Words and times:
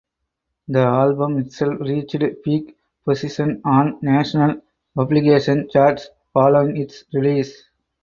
The 0.67 0.79
album 0.79 1.37
itself 1.37 1.79
reached 1.79 2.15
peak 2.43 2.75
positions 3.05 3.61
on 3.63 3.99
national 4.01 4.59
publication 4.95 5.69
charts 5.69 6.09
following 6.33 6.75
its 6.77 7.03
release. 7.13 7.69